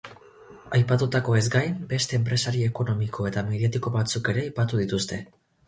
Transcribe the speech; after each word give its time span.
Aipatutakoez 0.77 1.41
gain, 1.57 1.75
beste 1.91 2.17
enpresari 2.19 2.65
ekonomiko 2.71 3.29
eta 3.33 3.47
mediatiko 3.53 3.95
batzuk 3.99 4.35
ere 4.37 4.47
aipatu 4.49 4.85
dituzte. 4.85 5.25